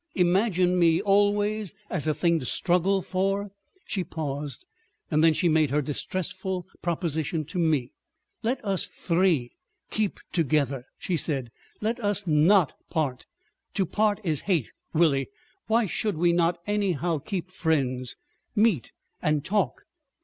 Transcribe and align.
imagine 0.15 0.79
me 0.79 0.99
always 0.99 1.75
as 1.87 2.07
a 2.07 2.13
thing 2.15 2.39
to 2.39 2.45
struggle 2.47 3.03
for?" 3.03 3.51
She 3.85 4.03
paused; 4.03 4.65
then 5.11 5.31
she 5.31 5.47
made 5.47 5.69
her 5.69 5.79
distressful 5.83 6.65
proposition 6.81 7.45
to 7.45 7.59
me. 7.59 7.91
"Let 8.41 8.65
us 8.65 8.85
three 8.85 9.51
keep 9.91 10.19
together," 10.33 10.85
she 10.97 11.17
said. 11.17 11.51
"Let 11.81 11.99
us 11.99 12.25
not 12.25 12.73
part. 12.89 13.27
To 13.75 13.85
part 13.85 14.19
is 14.23 14.41
hate, 14.49 14.71
Willie. 14.91 15.29
Why 15.67 15.85
should 15.85 16.17
we 16.17 16.33
not 16.33 16.57
anyhow 16.65 17.19
keep 17.19 17.51
friends? 17.51 18.15
Meet 18.55 18.93
and 19.21 19.45
talk?" 19.45 19.83